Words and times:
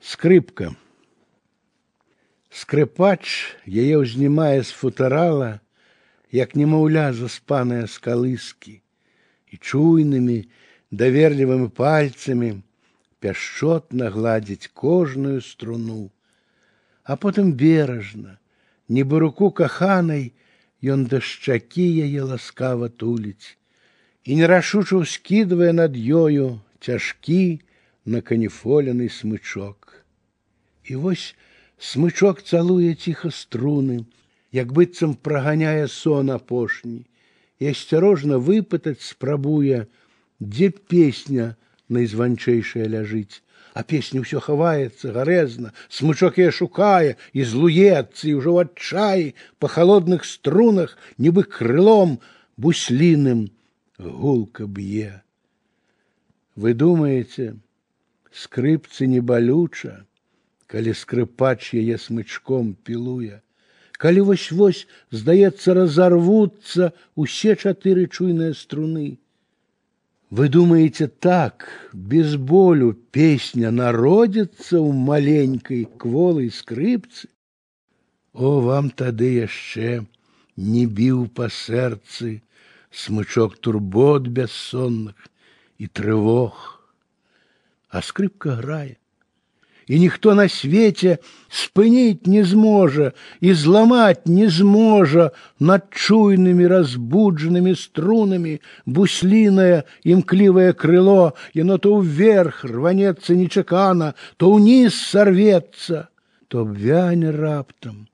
скрипка. 0.00 0.74
Скрипач 2.52 3.56
яе 3.66 3.96
ўзнімае 4.02 4.60
з 4.60 4.70
футарала, 4.70 5.60
як 6.32 6.56
немаўля 6.56 7.12
заспаная 7.16 7.86
з 7.88 7.96
калыскі, 7.96 8.74
і 9.52 9.54
чуйнымі, 9.56 10.48
даверлівымі 10.90 11.68
пальцамі 11.72 12.60
пяшчотна 13.20 14.12
гладзіць 14.12 14.68
кожную 14.74 15.40
струну, 15.40 16.12
а 17.04 17.16
потым 17.16 17.56
бережна, 17.56 18.38
нібы 18.88 19.24
руку 19.24 19.50
каханай 19.50 20.32
ён 20.82 21.06
да 21.06 21.22
шчакі 21.22 21.86
яе 22.04 22.22
ласкава 22.26 22.88
туліць 22.90 23.56
і 24.24 24.38
нерашуча 24.38 25.02
ўскідвае 25.02 25.72
над 25.74 25.96
ёю 25.98 26.58
цяжкі 26.82 27.62
на 28.06 28.20
канефоляны 28.20 29.08
смычок. 29.08 30.04
І 30.84 30.96
вось 30.96 31.34
смычок 31.78 32.42
цалуе 32.42 32.94
ціха 32.94 33.30
струны, 33.30 34.04
як 34.50 34.72
быццам 34.72 35.14
праганяе 35.14 35.86
сон 35.88 36.30
апошні, 36.30 37.06
і 37.62 37.70
асцярожна 37.70 38.42
выпытаць 38.42 39.06
спрабуе, 39.06 39.86
дзе 40.42 40.70
песня 40.70 41.54
найзванчэйшая 41.88 42.90
ляжыць, 42.90 43.42
а 43.74 43.82
песня 43.86 44.20
ўсё 44.26 44.42
хаваецца 44.42 45.14
гарэзна, 45.14 45.72
смычок 45.88 46.42
я 46.42 46.50
шукае 46.50 47.16
і 47.32 47.46
злуецца 47.46 48.26
і 48.28 48.34
ўжо 48.42 48.50
ў 48.52 48.58
адчаі 48.66 49.26
па 49.62 49.70
халодных 49.70 50.26
струнах, 50.26 50.98
нібы 51.16 51.46
крылом 51.46 52.18
бусліным 52.58 53.48
гулка 53.98 54.66
б'е. 54.66 55.22
Вы 56.56 56.74
думаеце, 56.74 57.56
скрыпцы 58.32 59.06
не 59.06 59.20
балюча, 59.20 60.04
калі 60.66 60.92
скрыпач 60.96 61.72
яе 61.76 61.98
смычком 62.00 62.74
пілуе. 62.74 63.40
Калі 64.02 64.20
вось-вось, 64.28 64.86
здаецца, 65.10 65.74
разорвутся 65.78 66.92
усе 67.14 67.54
чатыры 67.54 68.06
чуйныя 68.08 68.54
струны. 68.54 69.18
Вы 70.30 70.48
думаете 70.48 71.08
так, 71.08 71.68
без 71.92 72.36
болю 72.36 72.94
песня 72.94 73.70
народится 73.70 74.80
у 74.80 74.90
маленькой 74.90 75.84
кволой 75.84 76.50
скрипцы? 76.50 77.28
О, 78.32 78.60
вам 78.60 78.88
тады 78.90 79.28
яшчэ 79.44 80.06
не 80.56 80.86
біў 80.86 81.28
па 81.28 81.50
сэрцы 81.52 82.40
смычок 82.90 83.58
турбот 83.58 84.26
бяссонных 84.26 85.16
і 85.78 85.86
трывог, 85.86 86.75
а 87.88 88.02
скрипка 88.02 88.58
грае 88.62 88.96
і 89.88 89.98
ніхто 89.98 90.34
на 90.38 90.46
свеце 90.48 91.16
спыніць 91.50 92.26
не 92.26 92.44
зможа 92.48 93.10
і 93.40 93.54
зламаць 93.62 94.26
не 94.26 94.48
зможа 94.48 95.30
над 95.70 95.88
чуйнымі 95.90 96.68
разбуджанымі 96.72 97.74
струнамі 97.78 98.54
буслінае 98.86 99.82
імклівае 100.14 100.72
крыло 100.84 101.34
яно 101.58 101.78
то 101.82 101.98
ўверх 101.98 102.62
рванецца 102.64 103.36
нечакана 103.38 104.14
то 104.36 104.54
ўніз 104.54 104.94
сарвецца 104.94 106.06
то 106.48 106.64
абвяне 106.68 107.34
раптам 107.34 108.06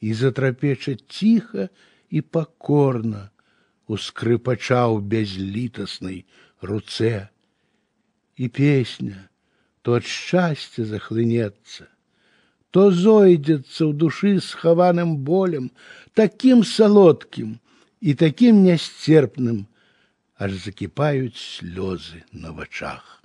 і 0.00 0.12
затрапеча 0.14 0.98
ціха 1.08 1.70
і 2.10 2.20
пакорна 2.20 3.30
у 3.86 3.96
скрыпачаў 3.96 5.00
бязлітаснай 5.00 6.24
руцэ 6.60 7.30
і 8.41 8.47
песня 8.47 9.29
то 9.83 9.93
от 9.93 10.05
счастья 10.05 10.83
захлынется, 10.83 11.87
то 12.71 12.89
зойдется 12.91 13.85
в 13.85 13.93
души 13.93 14.39
схованным 14.39 15.17
болем, 15.17 15.71
таким 16.15 16.63
солодким 16.63 17.59
и 17.99 18.15
таким 18.15 18.63
нестерпным, 18.63 19.67
аж 20.35 20.53
закипают 20.53 21.37
слезы 21.37 22.23
на 22.31 22.51
вачах. 22.51 23.20